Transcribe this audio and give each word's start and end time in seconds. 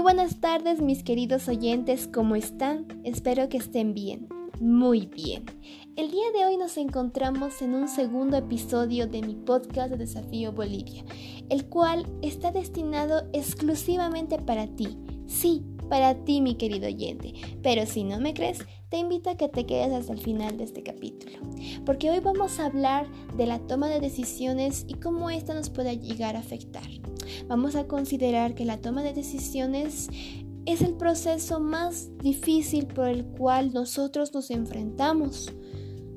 Muy 0.00 0.14
buenas 0.14 0.40
tardes 0.40 0.80
mis 0.80 1.02
queridos 1.02 1.46
oyentes, 1.46 2.08
¿cómo 2.08 2.34
están? 2.34 2.86
Espero 3.04 3.50
que 3.50 3.58
estén 3.58 3.92
bien, 3.92 4.28
muy 4.58 5.04
bien. 5.04 5.44
El 5.94 6.10
día 6.10 6.24
de 6.32 6.46
hoy 6.46 6.56
nos 6.56 6.78
encontramos 6.78 7.60
en 7.60 7.74
un 7.74 7.86
segundo 7.86 8.38
episodio 8.38 9.06
de 9.08 9.20
mi 9.20 9.34
podcast 9.34 9.90
de 9.90 9.98
Desafío 9.98 10.52
Bolivia, 10.52 11.04
el 11.50 11.66
cual 11.66 12.06
está 12.22 12.50
destinado 12.50 13.28
exclusivamente 13.34 14.38
para 14.38 14.68
ti. 14.68 14.96
Sí, 15.26 15.62
para 15.90 16.14
ti 16.24 16.40
mi 16.40 16.54
querido 16.54 16.86
oyente, 16.86 17.34
pero 17.62 17.84
si 17.84 18.02
no 18.02 18.20
me 18.20 18.32
crees, 18.32 18.60
te 18.88 18.96
invito 18.96 19.28
a 19.28 19.36
que 19.36 19.50
te 19.50 19.66
quedes 19.66 19.92
hasta 19.92 20.14
el 20.14 20.20
final 20.20 20.56
de 20.56 20.64
este 20.64 20.82
capítulo, 20.82 21.40
porque 21.84 22.08
hoy 22.10 22.20
vamos 22.20 22.58
a 22.58 22.64
hablar 22.64 23.06
de 23.36 23.44
la 23.44 23.58
toma 23.58 23.90
de 23.90 24.00
decisiones 24.00 24.86
y 24.88 24.94
cómo 24.94 25.28
esta 25.28 25.52
nos 25.52 25.68
puede 25.68 25.98
llegar 25.98 26.36
a 26.36 26.40
afectar. 26.40 26.88
Vamos 27.48 27.76
a 27.76 27.86
considerar 27.86 28.54
que 28.54 28.64
la 28.64 28.80
toma 28.80 29.02
de 29.02 29.12
decisiones 29.12 30.08
es 30.66 30.82
el 30.82 30.94
proceso 30.94 31.60
más 31.60 32.10
difícil 32.18 32.86
por 32.86 33.08
el 33.08 33.24
cual 33.24 33.72
nosotros 33.72 34.32
nos 34.34 34.50
enfrentamos 34.50 35.52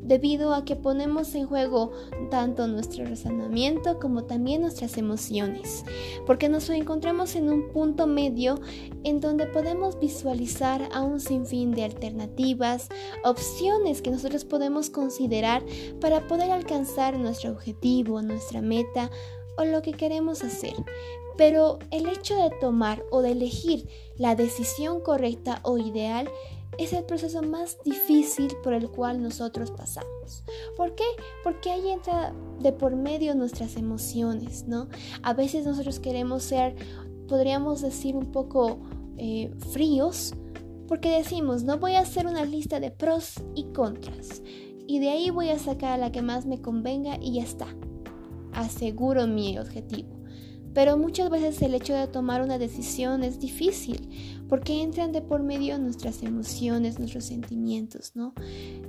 debido 0.06 0.54
a 0.54 0.66
que 0.66 0.76
ponemos 0.76 1.34
en 1.36 1.48
juego 1.48 1.92
tanto 2.30 2.68
nuestro 2.68 3.06
razonamiento 3.06 4.00
como 4.00 4.26
también 4.26 4.62
nuestras 4.62 4.98
emociones, 4.98 5.86
porque 6.26 6.50
nos 6.50 6.70
encontramos 6.70 7.36
en 7.36 7.50
un 7.50 7.70
punto 7.72 8.06
medio 8.06 8.60
en 9.04 9.20
donde 9.20 9.48
podemos 9.48 10.00
visualizar 10.00 10.90
a 10.94 11.02
un 11.02 11.20
sinfín 11.20 11.72
de 11.72 11.84
alternativas, 11.86 12.90
opciones 13.24 14.02
que 14.02 14.12
nosotros 14.12 14.46
podemos 14.46 14.90
considerar 14.90 15.64
para 16.02 16.28
poder 16.28 16.52
alcanzar 16.52 17.18
nuestro 17.18 17.52
objetivo, 17.52 18.22
nuestra 18.22 18.62
meta 18.62 19.10
o 19.58 19.66
lo 19.66 19.82
que 19.82 19.94
queremos 19.94 20.44
hacer. 20.44 20.74
Pero 21.38 21.80
el 21.92 22.08
hecho 22.08 22.36
de 22.36 22.52
tomar 22.62 23.04
o 23.12 23.22
de 23.22 23.32
elegir 23.32 23.88
la 24.18 24.36
decisión 24.36 25.02
correcta 25.02 25.60
o 25.64 25.78
ideal 25.78 26.30
es 26.78 26.94
el 26.94 27.04
proceso 27.04 27.42
más 27.42 27.78
difícil 27.84 28.52
por 28.64 28.74
el 28.74 28.90
cual 28.90 29.22
nosotros 29.22 29.72
pasamos. 29.72 30.44
¿Por 30.76 30.96
qué? 30.96 31.04
Porque 31.44 31.72
ahí 31.72 31.90
entra 31.90 32.34
de 32.60 32.72
por 32.72 32.96
medio 32.96 33.36
nuestras 33.36 33.76
emociones, 33.76 34.66
¿no? 34.68 34.88
A 35.22 35.34
veces 35.34 35.66
nosotros 35.66 36.00
queremos 36.00 36.44
ser, 36.44 36.76
podríamos 37.28 37.82
decir, 37.82 38.16
un 38.16 38.32
poco 38.32 38.80
eh, 39.18 39.52
fríos, 39.72 40.34
porque 40.88 41.10
decimos, 41.10 41.64
no 41.64 41.78
voy 41.78 41.94
a 41.94 42.02
hacer 42.02 42.28
una 42.28 42.46
lista 42.46 42.80
de 42.80 42.92
pros 42.92 43.36
y 43.56 43.66
contras, 43.74 44.42
y 44.88 45.00
de 45.00 45.10
ahí 45.10 45.30
voy 45.30 45.50
a 45.50 45.60
sacar 45.60 46.00
la 46.00 46.12
que 46.12 46.22
más 46.22 46.46
me 46.46 46.62
convenga 46.62 47.18
y 47.22 47.36
ya 47.36 47.44
está. 47.44 47.68
Aseguro 48.54 49.28
mi 49.28 49.58
objetivo. 49.58 50.24
Pero 50.74 50.98
muchas 50.98 51.30
veces 51.30 51.62
el 51.62 51.76
hecho 51.76 51.94
de 51.94 52.08
tomar 52.08 52.42
una 52.42 52.58
decisión 52.58 53.24
es 53.24 53.40
difícil 53.40 54.44
porque 54.50 54.82
entran 54.82 55.12
de 55.12 55.22
por 55.22 55.44
medio 55.44 55.78
nuestras 55.78 56.24
emociones, 56.24 56.98
nuestros 56.98 57.26
sentimientos, 57.26 58.14
¿no? 58.16 58.34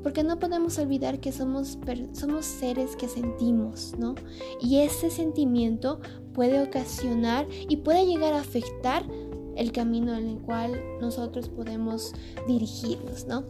Porque 0.03 0.25
no 0.25 0.39
podemos 0.39 0.79
olvidar 0.79 1.20
que 1.20 1.31
somos, 1.31 1.79
somos 2.12 2.47
seres 2.47 2.97
que 2.97 3.09
sentimos, 3.09 3.95
¿no? 3.98 4.15
Y 4.61 4.79
ese 4.79 5.11
sentimiento 5.11 6.01
puede 6.33 6.62
ocasionar 6.62 7.47
y 7.69 7.77
puede 7.77 8.07
llegar 8.07 8.33
a 8.33 8.41
afectar 8.41 9.07
el 9.56 9.72
camino 9.72 10.14
en 10.14 10.28
el 10.28 10.38
cual 10.41 10.80
nosotros 11.00 11.48
podemos 11.48 12.12
dirigirnos, 12.47 13.27
¿no? 13.27 13.44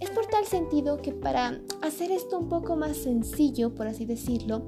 Es 0.00 0.10
por 0.10 0.26
tal 0.26 0.44
sentido 0.44 0.98
que 0.98 1.12
para 1.12 1.60
hacer 1.82 2.10
esto 2.10 2.38
un 2.38 2.48
poco 2.48 2.76
más 2.76 2.96
sencillo, 2.96 3.74
por 3.74 3.86
así 3.86 4.04
decirlo, 4.04 4.62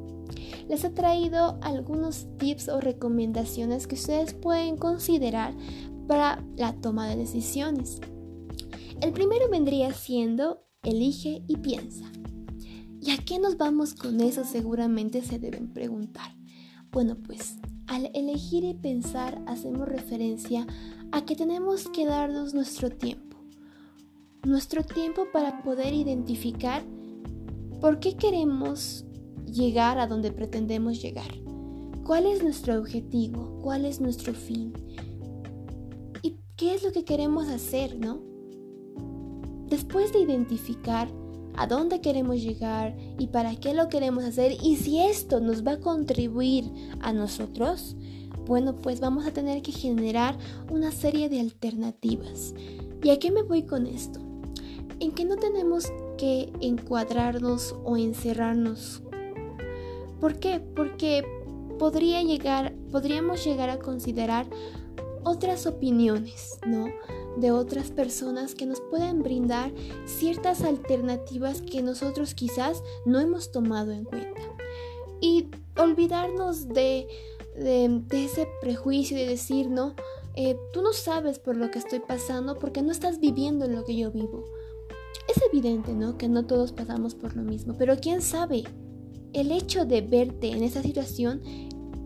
les 0.68 0.84
he 0.84 0.90
traído 0.90 1.58
algunos 1.62 2.26
tips 2.38 2.68
o 2.68 2.80
recomendaciones 2.80 3.86
que 3.86 3.96
ustedes 3.96 4.34
pueden 4.34 4.76
considerar 4.76 5.54
para 6.06 6.44
la 6.56 6.74
toma 6.74 7.08
de 7.08 7.16
decisiones. 7.16 8.00
El 9.00 9.12
primero 9.12 9.48
vendría 9.50 9.92
siendo 9.92 10.64
elige 10.82 11.42
y 11.46 11.56
piensa. 11.56 12.10
¿Y 13.00 13.12
a 13.12 13.16
qué 13.16 13.38
nos 13.38 13.56
vamos 13.56 13.94
con 13.94 14.20
eso? 14.20 14.44
Seguramente 14.44 15.22
se 15.22 15.38
deben 15.38 15.72
preguntar. 15.72 16.36
Bueno, 16.90 17.16
pues 17.16 17.56
al 17.90 18.08
elegir 18.14 18.62
y 18.62 18.72
pensar 18.72 19.42
hacemos 19.46 19.88
referencia 19.88 20.64
a 21.10 21.24
que 21.24 21.34
tenemos 21.34 21.88
que 21.88 22.06
darnos 22.06 22.54
nuestro 22.54 22.88
tiempo. 22.88 23.36
Nuestro 24.44 24.84
tiempo 24.84 25.26
para 25.32 25.60
poder 25.62 25.92
identificar 25.92 26.84
por 27.80 27.98
qué 27.98 28.14
queremos 28.16 29.04
llegar 29.44 29.98
a 29.98 30.06
donde 30.06 30.30
pretendemos 30.30 31.02
llegar. 31.02 31.32
¿Cuál 32.04 32.26
es 32.26 32.44
nuestro 32.44 32.78
objetivo? 32.78 33.58
¿Cuál 33.60 33.84
es 33.84 34.00
nuestro 34.00 34.34
fin? 34.34 34.72
¿Y 36.22 36.36
qué 36.56 36.74
es 36.74 36.84
lo 36.84 36.92
que 36.92 37.04
queremos 37.04 37.48
hacer, 37.48 37.98
no? 37.98 38.22
Después 39.66 40.12
de 40.12 40.20
identificar 40.20 41.10
a 41.60 41.66
dónde 41.66 42.00
queremos 42.00 42.40
llegar 42.42 42.96
y 43.18 43.26
para 43.28 43.54
qué 43.56 43.74
lo 43.74 43.88
queremos 43.88 44.24
hacer 44.24 44.56
y 44.62 44.76
si 44.76 45.00
esto 45.00 45.40
nos 45.40 45.66
va 45.66 45.72
a 45.72 45.80
contribuir 45.80 46.64
a 47.00 47.12
nosotros, 47.12 47.96
bueno, 48.46 48.76
pues 48.76 49.00
vamos 49.00 49.26
a 49.26 49.32
tener 49.32 49.62
que 49.62 49.72
generar 49.72 50.38
una 50.70 50.90
serie 50.90 51.28
de 51.28 51.40
alternativas. 51.40 52.54
¿Y 53.02 53.10
a 53.10 53.18
qué 53.18 53.30
me 53.30 53.42
voy 53.42 53.64
con 53.64 53.86
esto? 53.86 54.20
En 55.00 55.12
que 55.12 55.24
no 55.24 55.36
tenemos 55.36 55.92
que 56.16 56.52
encuadrarnos 56.60 57.74
o 57.84 57.96
encerrarnos 57.96 59.02
¿Por 60.20 60.38
qué? 60.38 60.60
Porque 60.60 61.24
podría 61.78 62.22
llegar, 62.22 62.74
podríamos 62.92 63.42
llegar 63.42 63.70
a 63.70 63.78
considerar 63.78 64.46
otras 65.24 65.66
opiniones, 65.66 66.58
¿no? 66.66 66.88
De 67.36 67.52
otras 67.52 67.90
personas 67.90 68.54
que 68.54 68.66
nos 68.66 68.80
pueden 68.80 69.22
brindar 69.22 69.72
ciertas 70.04 70.62
alternativas 70.62 71.62
que 71.62 71.82
nosotros 71.82 72.34
quizás 72.34 72.82
no 73.04 73.20
hemos 73.20 73.52
tomado 73.52 73.92
en 73.92 74.04
cuenta. 74.04 74.40
Y 75.20 75.48
olvidarnos 75.76 76.68
de, 76.68 77.06
de, 77.56 78.02
ese 78.10 78.48
prejuicio 78.60 79.16
de 79.16 79.26
decir, 79.26 79.70
no, 79.70 79.94
eh, 80.34 80.56
tú 80.72 80.82
no 80.82 80.92
sabes 80.92 81.38
por 81.38 81.56
lo 81.56 81.70
que 81.70 81.78
estoy 81.78 82.00
pasando 82.00 82.58
porque 82.58 82.82
no 82.82 82.90
estás 82.90 83.20
viviendo 83.20 83.64
en 83.64 83.76
lo 83.76 83.84
que 83.84 83.96
yo 83.96 84.10
vivo. 84.10 84.44
Es 85.28 85.42
evidente, 85.52 85.92
¿no? 85.92 86.16
Que 86.16 86.28
no 86.28 86.46
todos 86.46 86.72
pasamos 86.72 87.14
por 87.14 87.36
lo 87.36 87.42
mismo, 87.42 87.76
pero 87.78 87.96
quién 88.00 88.22
sabe, 88.22 88.64
el 89.32 89.52
hecho 89.52 89.84
de 89.84 90.00
verte 90.00 90.50
en 90.50 90.62
esa 90.62 90.82
situación 90.82 91.42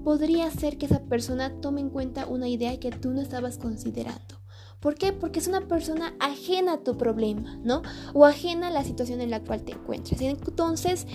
podría 0.05 0.47
hacer 0.47 0.77
que 0.77 0.87
esa 0.87 1.03
persona 1.05 1.61
tome 1.61 1.81
en 1.81 1.91
cuenta 1.91 2.27
una 2.27 2.49
idea 2.49 2.79
que 2.79 2.91
tú 2.91 3.11
no 3.11 3.23
estabas 3.23 3.57
considerando. 3.57 4.44
¿Por 4.85 4.97
qué? 4.97 5.15
Porque 5.15 5.39
es 5.39 5.49
una 5.49 5.63
persona 5.63 6.15
ajena 6.21 6.75
a 6.75 6.85
tu 6.85 6.99
problema, 6.99 7.59
¿no? 7.65 7.81
O 8.13 8.27
ajena 8.27 8.67
a 8.67 8.71
la 8.71 8.85
situación 8.85 9.23
en 9.23 9.31
la 9.31 9.43
cual 9.43 9.63
te 9.63 9.73
encuentras. 9.73 10.21
Entonces, 10.21 11.07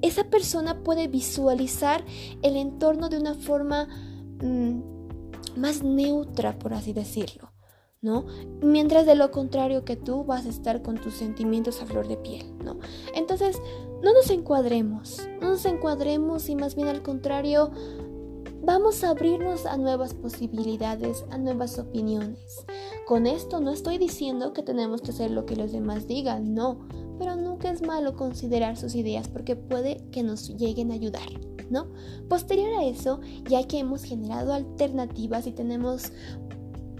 esa 0.00 0.24
persona 0.30 0.82
puede 0.82 1.06
visualizar 1.06 2.02
el 2.40 2.56
entorno 2.56 3.10
de 3.10 3.18
una 3.18 3.34
forma 3.34 3.86
mm, 4.42 4.80
más 5.56 5.82
neutra, 5.82 6.58
por 6.58 6.72
así 6.72 6.94
decirlo. 6.94 7.52
¿no? 8.00 8.24
Mientras 8.62 9.04
de 9.04 9.14
lo 9.14 9.30
contrario 9.30 9.84
que 9.84 9.96
tú 9.96 10.24
vas 10.24 10.46
a 10.46 10.48
estar 10.48 10.80
con 10.80 10.96
tus 10.96 11.14
sentimientos 11.14 11.82
a 11.82 11.86
flor 11.86 12.08
de 12.08 12.16
piel, 12.16 12.46
¿no? 12.64 12.78
Entonces, 13.14 13.60
no 14.02 14.12
nos 14.12 14.30
encuadremos, 14.30 15.28
no 15.40 15.50
nos 15.50 15.64
encuadremos 15.64 16.48
y 16.48 16.56
más 16.56 16.76
bien 16.76 16.88
al 16.88 17.02
contrario, 17.02 17.72
vamos 18.66 19.04
a 19.04 19.10
abrirnos 19.10 19.64
a 19.64 19.76
nuevas 19.76 20.12
posibilidades, 20.12 21.24
a 21.30 21.38
nuevas 21.38 21.78
opiniones. 21.78 22.66
Con 23.06 23.28
esto 23.28 23.60
no 23.60 23.70
estoy 23.70 23.96
diciendo 23.96 24.52
que 24.52 24.64
tenemos 24.64 25.00
que 25.02 25.12
hacer 25.12 25.30
lo 25.30 25.46
que 25.46 25.54
los 25.54 25.70
demás 25.70 26.08
digan, 26.08 26.52
no, 26.52 26.80
pero 27.16 27.36
nunca 27.36 27.70
es 27.70 27.80
malo 27.80 28.16
considerar 28.16 28.76
sus 28.76 28.96
ideas 28.96 29.28
porque 29.28 29.54
puede 29.54 30.04
que 30.10 30.24
nos 30.24 30.48
lleguen 30.56 30.90
a 30.90 30.94
ayudar. 30.94 31.28
¿No? 31.68 31.88
Posterior 32.28 32.68
a 32.78 32.84
eso, 32.84 33.20
ya 33.48 33.66
que 33.66 33.80
hemos 33.80 34.04
generado 34.04 34.52
alternativas 34.52 35.48
y 35.48 35.52
tenemos 35.52 36.12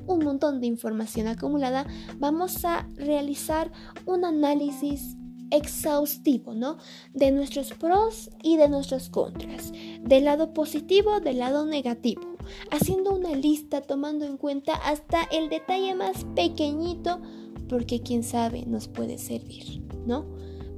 un 0.08 0.24
montón 0.24 0.60
de 0.60 0.66
información 0.66 1.28
acumulada, 1.28 1.86
vamos 2.18 2.64
a 2.64 2.88
realizar 2.96 3.70
un 4.06 4.24
análisis 4.24 5.16
exhaustivo, 5.50 6.54
¿no? 6.54 6.78
De 7.14 7.30
nuestros 7.30 7.72
pros 7.72 8.30
y 8.42 8.56
de 8.56 8.68
nuestros 8.68 9.08
contras, 9.08 9.72
del 10.06 10.24
lado 10.24 10.52
positivo, 10.54 11.20
del 11.20 11.38
lado 11.38 11.66
negativo, 11.66 12.22
haciendo 12.70 13.14
una 13.14 13.34
lista 13.34 13.80
tomando 13.82 14.24
en 14.24 14.36
cuenta 14.36 14.74
hasta 14.74 15.22
el 15.32 15.48
detalle 15.48 15.94
más 15.94 16.24
pequeñito, 16.34 17.20
porque 17.68 18.00
quién 18.00 18.22
sabe 18.22 18.64
nos 18.66 18.88
puede 18.88 19.18
servir, 19.18 19.82
¿no? 20.06 20.24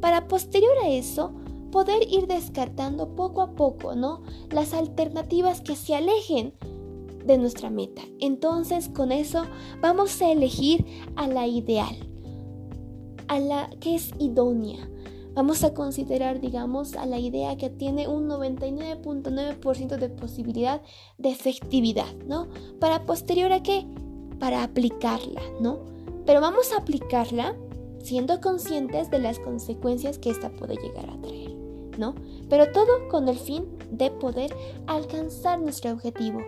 Para 0.01 0.29
posterior 0.29 0.73
a 0.83 0.89
eso, 0.89 1.33
poder 1.71 2.03
ir 2.11 2.27
descartando 2.27 3.15
poco 3.15 3.43
a 3.43 3.53
poco, 3.53 3.95
¿no? 3.95 4.23
Las 4.51 4.73
alternativas 4.73 5.61
que 5.61 5.77
se 5.77 5.95
alejen 5.95 6.55
de 7.27 7.37
nuestra 7.37 7.69
meta. 7.69 8.03
Entonces 8.21 8.89
con 8.89 9.13
eso 9.13 9.45
vamos 9.81 10.21
a 10.23 10.31
elegir 10.31 10.85
a 11.17 11.29
la 11.29 11.47
ideal, 11.47 11.95
a 13.29 13.39
la 13.39 13.71
que 13.81 13.95
es 13.95 14.13
idónea. 14.19 14.89
Vamos 15.39 15.63
a 15.63 15.73
considerar, 15.73 16.41
digamos, 16.41 16.97
a 16.97 17.07
la 17.07 17.19
idea 17.19 17.57
que 17.57 17.71
tiene 17.71 18.09
un 18.09 18.29
99.9% 18.29 19.97
de 19.97 20.09
posibilidad 20.09 20.83
de 21.17 21.31
efectividad, 21.31 22.13
¿no? 22.27 22.49
Para 22.81 23.07
posterior 23.07 23.53
a 23.53 23.63
qué? 23.63 23.87
para 24.39 24.63
aplicarla, 24.63 25.43
¿no? 25.61 25.81
Pero 26.27 26.41
vamos 26.41 26.73
a 26.73 26.79
aplicarla 26.79 27.57
siendo 28.03 28.41
conscientes 28.41 29.11
de 29.11 29.19
las 29.19 29.39
consecuencias 29.39 30.19
que 30.19 30.31
esta 30.31 30.51
puede 30.51 30.77
llegar 30.77 31.11
a 31.11 31.21
traer, 31.21 31.55
¿no? 31.99 32.15
Pero 32.49 32.71
todo 32.73 33.09
con 33.11 33.29
el 33.29 33.39
fin 33.39 33.67
de 33.91 34.11
poder 34.11 34.55
alcanzar 34.87 35.61
nuestro 35.61 35.93
objetivo, 35.93 36.41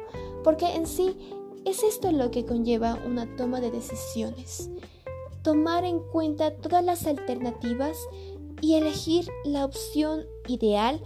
porque 0.45 0.75
en 0.75 0.87
sí 0.87 1.17
es 1.65 1.83
esto 1.83 2.13
lo 2.13 2.31
que 2.31 2.47
conlleva 2.47 2.99
una 3.07 3.37
toma 3.37 3.61
de 3.61 3.71
decisiones. 3.71 4.71
Tomar 5.43 5.85
en 5.85 6.01
cuenta 6.01 6.55
todas 6.55 6.85
las 6.85 7.07
alternativas 7.07 7.97
y 8.63 8.75
elegir 8.75 9.27
la 9.45 9.65
opción 9.65 10.27
ideal 10.47 11.01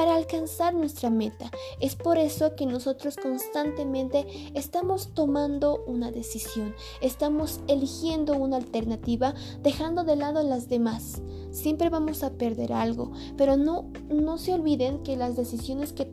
para 0.00 0.16
alcanzar 0.16 0.72
nuestra 0.72 1.10
meta. 1.10 1.50
Es 1.78 1.94
por 1.94 2.16
eso 2.16 2.56
que 2.56 2.64
nosotros 2.64 3.16
constantemente 3.16 4.26
estamos 4.54 5.12
tomando 5.12 5.84
una 5.86 6.10
decisión, 6.10 6.74
estamos 7.02 7.60
eligiendo 7.68 8.34
una 8.34 8.56
alternativa, 8.56 9.34
dejando 9.62 10.02
de 10.04 10.16
lado 10.16 10.42
las 10.42 10.70
demás. 10.70 11.20
Siempre 11.50 11.90
vamos 11.90 12.22
a 12.22 12.32
perder 12.32 12.72
algo, 12.72 13.12
pero 13.36 13.58
no, 13.58 13.90
no 14.08 14.38
se 14.38 14.54
olviden 14.54 15.02
que 15.02 15.18
las 15.18 15.36
decisiones 15.36 15.92
que, 15.92 16.08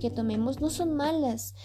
que 0.00 0.10
tomemos 0.10 0.60
no 0.60 0.70
son 0.70 0.94
malas. 0.94 1.56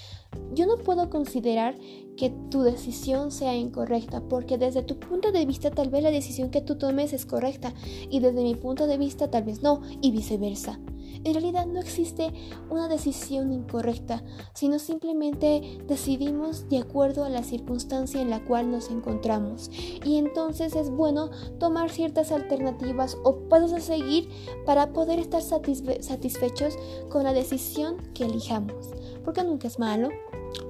Yo 0.55 0.65
no 0.65 0.77
puedo 0.77 1.11
considerar 1.11 1.75
que 2.17 2.31
tu 2.49 2.63
decisión 2.63 3.31
sea 3.31 3.55
incorrecta, 3.55 4.21
porque 4.27 4.57
desde 4.57 4.81
tu 4.81 4.99
punto 4.99 5.31
de 5.31 5.45
vista 5.45 5.69
tal 5.69 5.89
vez 5.89 6.01
la 6.01 6.09
decisión 6.09 6.49
que 6.49 6.61
tú 6.61 6.79
tomes 6.79 7.13
es 7.13 7.27
correcta 7.27 7.75
y 8.09 8.21
desde 8.21 8.41
mi 8.41 8.55
punto 8.55 8.87
de 8.87 8.97
vista 8.97 9.29
tal 9.29 9.43
vez 9.43 9.61
no, 9.61 9.81
y 10.01 10.09
viceversa. 10.09 10.79
En 11.23 11.33
realidad 11.33 11.65
no 11.65 11.79
existe 11.79 12.33
una 12.69 12.87
decisión 12.87 13.51
incorrecta, 13.51 14.23
sino 14.53 14.79
simplemente 14.79 15.79
decidimos 15.85 16.69
de 16.69 16.77
acuerdo 16.77 17.25
a 17.25 17.29
la 17.29 17.43
circunstancia 17.43 18.21
en 18.21 18.29
la 18.29 18.43
cual 18.45 18.71
nos 18.71 18.89
encontramos. 18.89 19.69
Y 20.05 20.17
entonces 20.17 20.75
es 20.75 20.89
bueno 20.89 21.29
tomar 21.59 21.89
ciertas 21.89 22.31
alternativas 22.31 23.17
o 23.23 23.49
pasos 23.49 23.73
a 23.73 23.79
seguir 23.81 24.29
para 24.65 24.93
poder 24.93 25.19
estar 25.19 25.41
satisfechos 25.41 26.77
con 27.09 27.23
la 27.23 27.33
decisión 27.33 27.97
que 28.13 28.25
elijamos. 28.25 28.91
Porque 29.25 29.43
nunca 29.43 29.67
es 29.67 29.77
malo, 29.77 30.09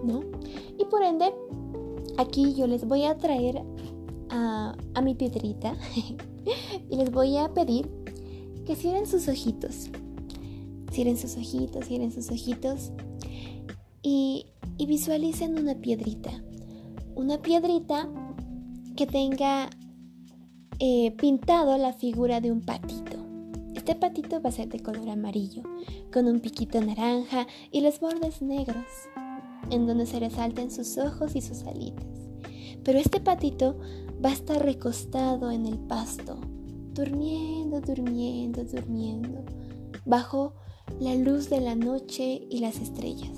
¿no? 0.04 0.22
Y 0.78 0.86
por 0.86 1.04
ende, 1.04 1.34
aquí 2.18 2.56
yo 2.56 2.66
les 2.66 2.88
voy 2.88 3.06
a 3.06 3.18
traer 3.18 3.62
a, 4.32 4.76
a 4.96 5.02
mi 5.02 5.14
piedrita 5.14 5.76
y 6.90 6.96
les 6.96 7.12
voy 7.12 7.38
a 7.38 7.54
pedir 7.54 7.88
que 8.66 8.76
cierren 8.76 9.06
sus 9.06 9.28
ojitos 9.28 9.90
Cierren 11.00 11.16
sus 11.16 11.38
ojitos, 11.38 11.86
cierren 11.86 12.12
sus 12.12 12.30
ojitos 12.30 12.92
y, 14.02 14.48
visualicen 14.86 15.58
una 15.58 15.76
piedrita. 15.76 16.44
Una 17.16 17.42
piedrita 17.42 18.10
que 18.98 19.08
tenga 19.08 19.70
eh, 20.80 21.12
pintado 21.12 21.78
la 21.78 21.94
figura 21.94 22.42
de 22.42 22.52
un 22.52 22.60
patito. 22.60 23.16
Este 23.76 23.96
patito 23.96 24.42
va 24.42 24.50
a 24.50 24.52
ser 24.52 24.68
de 24.68 24.82
color 24.82 25.08
amarillo, 25.08 25.64
con 26.12 26.28
un 26.28 26.42
piquito 26.42 26.82
naranja 26.82 27.48
y 27.72 27.80
los 27.80 28.02
bordes 28.02 28.42
negros, 28.42 28.84
en 29.70 29.88
donde 29.88 30.06
se 30.06 30.20
resalten 30.20 30.70
sus 30.70 30.98
ojos 30.98 31.34
y 31.34 31.40
sus 31.40 31.64
alitas. 31.64 32.10
Pero 32.84 33.00
este 33.00 33.22
patito 33.22 33.80
va 34.22 34.32
a 34.32 34.34
estar 34.34 34.62
recostado 34.62 35.50
en 35.50 35.66
el 35.66 35.80
pasto, 35.80 36.42
durmiendo, 36.94 37.80
durmiendo, 37.80 38.66
durmiendo, 38.66 39.46
bajo 40.04 40.59
la 41.00 41.16
luz 41.16 41.50
de 41.50 41.62
la 41.62 41.76
noche 41.76 42.46
y 42.50 42.60
las 42.60 42.80
estrellas. 42.80 43.38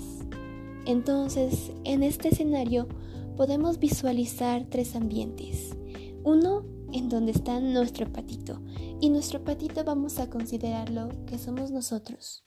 Entonces, 0.84 1.70
en 1.84 2.02
este 2.02 2.28
escenario 2.28 2.88
podemos 3.36 3.78
visualizar 3.78 4.66
tres 4.68 4.96
ambientes. 4.96 5.76
Uno 6.24 6.64
en 6.92 7.08
donde 7.08 7.32
está 7.32 7.60
nuestro 7.60 8.12
patito 8.12 8.60
y 9.00 9.10
nuestro 9.10 9.42
patito 9.44 9.84
vamos 9.84 10.18
a 10.18 10.28
considerarlo 10.28 11.08
que 11.26 11.38
somos 11.38 11.70
nosotros. 11.70 12.44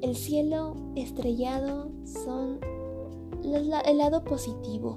El 0.00 0.16
cielo 0.16 0.76
estrellado 0.94 1.90
son 2.04 2.60
el 3.42 3.98
lado 3.98 4.22
positivo, 4.24 4.96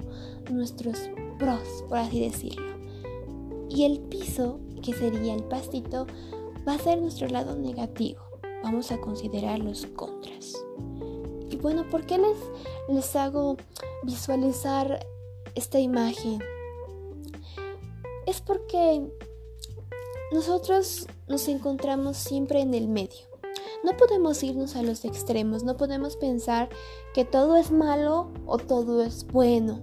nuestros 0.51 1.09
pros, 1.39 1.83
por 1.89 1.97
así 1.97 2.19
decirlo. 2.19 2.71
Y 3.69 3.85
el 3.85 3.99
piso, 3.99 4.59
que 4.83 4.93
sería 4.93 5.33
el 5.33 5.43
pastito, 5.43 6.05
va 6.67 6.73
a 6.73 6.79
ser 6.79 7.01
nuestro 7.01 7.27
lado 7.27 7.55
negativo 7.55 8.30
vamos 8.63 8.91
a 8.91 8.99
considerar 8.99 9.59
los 9.59 9.85
contras. 9.87 10.53
Y 11.49 11.57
bueno, 11.57 11.89
¿por 11.89 12.05
qué 12.05 12.17
les, 12.17 12.37
les 12.87 13.15
hago 13.15 13.57
visualizar 14.03 15.05
esta 15.55 15.79
imagen? 15.79 16.39
Es 18.25 18.41
porque 18.41 19.11
nosotros 20.31 21.07
nos 21.27 21.47
encontramos 21.47 22.17
siempre 22.17 22.61
en 22.61 22.73
el 22.73 22.87
medio. 22.87 23.31
No 23.83 23.97
podemos 23.97 24.43
irnos 24.43 24.75
a 24.75 24.83
los 24.83 25.05
extremos, 25.05 25.63
no 25.63 25.75
podemos 25.75 26.15
pensar 26.15 26.69
que 27.13 27.25
todo 27.25 27.57
es 27.57 27.71
malo 27.71 28.31
o 28.45 28.57
todo 28.57 29.01
es 29.01 29.25
bueno. 29.25 29.81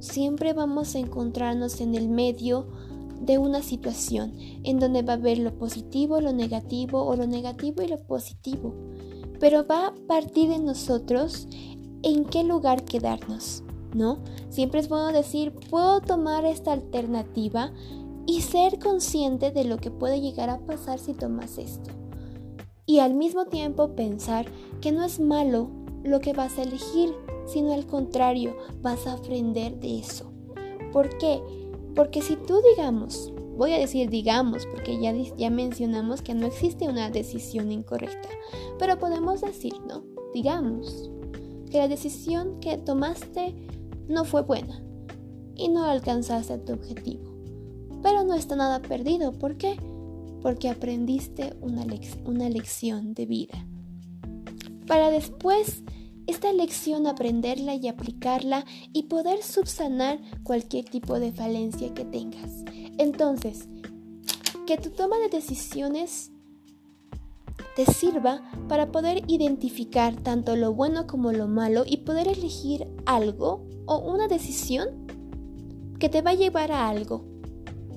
Siempre 0.00 0.52
vamos 0.52 0.94
a 0.94 0.98
encontrarnos 0.98 1.80
en 1.80 1.94
el 1.94 2.08
medio 2.08 2.66
de 3.24 3.38
una 3.38 3.62
situación 3.62 4.34
en 4.64 4.78
donde 4.78 5.02
va 5.02 5.14
a 5.14 5.16
haber 5.16 5.38
lo 5.38 5.56
positivo, 5.58 6.20
lo 6.20 6.32
negativo 6.32 7.02
o 7.04 7.16
lo 7.16 7.26
negativo 7.26 7.82
y 7.82 7.88
lo 7.88 7.98
positivo. 7.98 8.74
Pero 9.40 9.66
va 9.66 9.88
a 9.88 9.94
partir 10.06 10.48
de 10.48 10.58
nosotros 10.58 11.48
en 12.02 12.24
qué 12.24 12.44
lugar 12.44 12.84
quedarnos, 12.84 13.62
¿no? 13.94 14.18
Siempre 14.50 14.80
es 14.80 14.88
bueno 14.88 15.12
decir, 15.12 15.52
puedo 15.70 16.00
tomar 16.00 16.44
esta 16.44 16.72
alternativa 16.72 17.72
y 18.26 18.42
ser 18.42 18.78
consciente 18.78 19.50
de 19.50 19.64
lo 19.64 19.78
que 19.78 19.90
puede 19.90 20.20
llegar 20.20 20.50
a 20.50 20.60
pasar 20.60 20.98
si 20.98 21.14
tomas 21.14 21.58
esto. 21.58 21.90
Y 22.86 22.98
al 22.98 23.14
mismo 23.14 23.46
tiempo 23.46 23.94
pensar 23.94 24.46
que 24.80 24.92
no 24.92 25.04
es 25.04 25.18
malo 25.18 25.70
lo 26.02 26.20
que 26.20 26.34
vas 26.34 26.58
a 26.58 26.62
elegir, 26.62 27.14
sino 27.46 27.72
al 27.72 27.86
contrario, 27.86 28.56
vas 28.82 29.06
a 29.06 29.14
aprender 29.14 29.80
de 29.80 29.98
eso. 29.98 30.30
¿Por 30.92 31.16
qué? 31.18 31.42
Porque 31.94 32.22
si 32.22 32.36
tú 32.36 32.60
digamos, 32.76 33.32
voy 33.56 33.72
a 33.72 33.78
decir 33.78 34.10
digamos, 34.10 34.66
porque 34.66 35.00
ya, 35.00 35.12
ya 35.36 35.50
mencionamos 35.50 36.22
que 36.22 36.34
no 36.34 36.46
existe 36.46 36.88
una 36.88 37.10
decisión 37.10 37.70
incorrecta, 37.70 38.28
pero 38.78 38.98
podemos 38.98 39.40
decir, 39.40 39.74
¿no? 39.88 40.04
Digamos 40.32 41.10
que 41.70 41.78
la 41.78 41.88
decisión 41.88 42.60
que 42.60 42.78
tomaste 42.78 43.54
no 44.08 44.24
fue 44.24 44.42
buena 44.42 44.82
y 45.54 45.68
no 45.68 45.84
alcanzaste 45.84 46.58
tu 46.58 46.72
objetivo. 46.72 47.32
Pero 48.02 48.24
no 48.24 48.34
está 48.34 48.56
nada 48.56 48.82
perdido, 48.82 49.32
¿por 49.32 49.56
qué? 49.56 49.76
Porque 50.42 50.68
aprendiste 50.68 51.54
una, 51.60 51.86
una 52.24 52.48
lección 52.48 53.14
de 53.14 53.26
vida. 53.26 53.66
Para 54.86 55.10
después 55.10 55.82
esta 56.26 56.52
lección 56.52 57.06
aprenderla 57.06 57.74
y 57.74 57.88
aplicarla 57.88 58.64
y 58.92 59.04
poder 59.04 59.42
subsanar 59.42 60.20
cualquier 60.42 60.84
tipo 60.84 61.18
de 61.20 61.32
falencia 61.32 61.92
que 61.92 62.04
tengas. 62.04 62.64
Entonces, 62.98 63.68
que 64.66 64.78
tu 64.78 64.90
toma 64.90 65.18
de 65.18 65.28
decisiones 65.28 66.30
te 67.76 67.86
sirva 67.86 68.42
para 68.68 68.92
poder 68.92 69.24
identificar 69.26 70.14
tanto 70.16 70.56
lo 70.56 70.72
bueno 70.72 71.06
como 71.06 71.32
lo 71.32 71.48
malo 71.48 71.84
y 71.86 71.98
poder 71.98 72.28
elegir 72.28 72.86
algo 73.04 73.66
o 73.86 73.98
una 73.98 74.28
decisión 74.28 74.88
que 75.98 76.08
te 76.08 76.22
va 76.22 76.30
a 76.30 76.34
llevar 76.34 76.72
a 76.72 76.88
algo. 76.88 77.24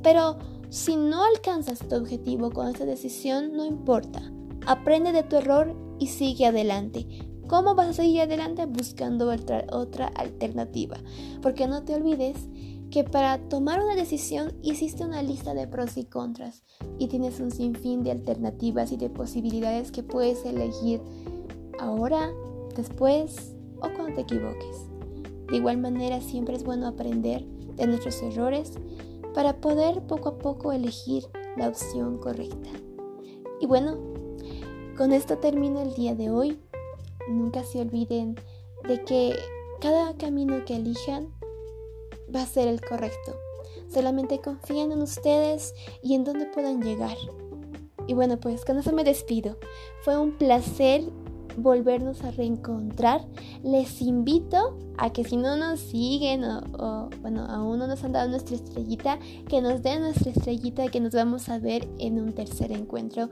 Pero 0.04 0.38
si 0.70 0.96
no 0.96 1.24
alcanzas 1.24 1.80
tu 1.80 1.96
objetivo 1.96 2.52
con 2.52 2.68
esta 2.68 2.86
decisión, 2.86 3.54
no 3.54 3.66
importa. 3.66 4.22
Aprende 4.66 5.12
de 5.12 5.24
tu 5.24 5.38
error 5.38 5.76
y 6.00 6.08
sigue 6.08 6.46
adelante. 6.46 7.08
¿Cómo 7.48 7.76
vas 7.76 7.88
a 7.88 7.94
seguir 7.94 8.22
adelante 8.22 8.66
buscando 8.66 9.30
otra, 9.30 10.08
alternativa? 10.16 10.98
Porque 11.42 11.66
no 11.68 11.84
te 11.84 11.96
olvides 11.96 12.36
que 12.92 13.06
para 13.06 13.38
tomar 13.48 13.82
una 13.82 13.96
decisión 13.96 14.52
hiciste 14.64 15.06
una 15.06 15.24
lista 15.24 15.54
de 15.54 15.66
pros 15.66 15.96
y 15.96 16.04
contras 16.04 16.64
y 17.00 17.08
tienes 17.08 17.40
un 17.40 17.52
sinfín 17.52 18.04
de 18.04 18.12
alternativas 18.12 18.92
y 18.92 18.98
de 18.98 19.10
posibilidades 19.10 19.92
que 19.92 20.04
puedes 20.04 20.46
elegir 20.46 21.02
ahora, 21.80 22.32
después 22.76 23.56
o 23.78 23.90
cuando 23.96 24.16
te 24.16 24.22
equivoques. 24.22 24.88
De 25.50 25.56
igual 25.56 25.78
manera 25.78 26.20
siempre 26.20 26.58
es 26.58 26.66
bueno 26.66 26.88
aprender 26.88 27.46
de 27.78 27.88
nuestros 27.88 28.22
errores 28.24 28.74
para 29.34 29.62
poder 29.62 30.06
poco 30.06 30.30
a 30.30 30.38
poco 30.38 30.74
elegir 30.74 31.24
la 31.56 31.70
opción 31.70 32.18
correcta. 32.18 32.70
Y 33.62 33.68
bueno, 33.68 33.98
con 34.98 35.14
esto 35.14 35.38
termino 35.38 35.82
el 35.82 35.94
día 35.94 36.16
de 36.16 36.30
hoy 36.30 36.60
nunca 37.28 37.64
se 37.64 37.82
olviden 37.82 38.36
de 38.88 39.04
que 39.04 39.36
cada 39.80 40.16
camino 40.18 40.64
que 40.66 40.76
elijan 40.76 41.34
va 42.34 42.42
a 42.44 42.48
ser 42.48 42.68
el 42.68 42.82
correcto. 42.82 43.36
Solamente 43.88 44.40
confíen 44.40 44.92
en 44.92 45.02
ustedes 45.02 45.74
y 46.02 46.16
en 46.16 46.24
dónde 46.24 46.46
puedan 46.46 46.82
llegar. 46.82 47.18
Y 48.08 48.14
bueno, 48.14 48.40
pues 48.40 48.66
con 48.66 48.78
eso 48.78 48.92
me 48.94 49.04
despido. 49.04 49.58
Fue 50.02 50.18
un 50.18 50.38
placer 50.38 51.04
volvernos 51.58 52.24
a 52.24 52.32
reencontrar. 52.32 53.26
Les 53.64 54.02
invito 54.02 54.78
a 54.98 55.12
que 55.12 55.24
si 55.24 55.38
no 55.38 55.58
nos 55.58 55.80
siguen 55.80 56.44
o, 56.44 57.10
bueno, 57.22 57.46
aún 57.46 57.80
no 57.80 57.88
nos 57.88 58.04
han 58.04 58.14
dado 58.14 58.30
nuestra 58.30 58.56
estrellita, 58.56 59.20
que 59.48 59.62
nos 59.62 59.84
den 59.84 60.02
nuestra 60.02 60.32
estrellita 60.32 60.88
que 60.88 61.00
nos 61.00 61.14
vamos 61.14 61.50
a 61.50 61.60
ver 61.60 61.88
en 62.00 62.20
un 62.20 62.34
tercer 62.34 62.72
encuentro 62.72 63.30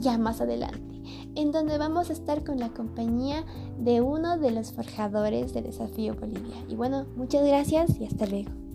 ya 0.00 0.18
más 0.18 0.40
adelante, 0.40 1.00
en 1.34 1.52
donde 1.52 1.78
vamos 1.78 2.10
a 2.10 2.12
estar 2.12 2.44
con 2.44 2.58
la 2.58 2.70
compañía 2.70 3.44
de 3.78 4.00
uno 4.00 4.38
de 4.38 4.50
los 4.50 4.72
forjadores 4.72 5.52
de 5.54 5.62
Desafío 5.62 6.14
Bolivia. 6.14 6.56
Y 6.68 6.74
bueno, 6.74 7.06
muchas 7.16 7.46
gracias 7.46 7.98
y 8.00 8.04
hasta 8.04 8.26
luego. 8.26 8.67